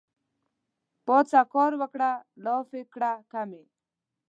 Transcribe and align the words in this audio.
پاڅه 1.05 1.41
کار 1.53 1.71
وکړه 1.81 2.09
لافې 2.45 2.81
کړه 2.93 3.11
کمې 3.31 3.63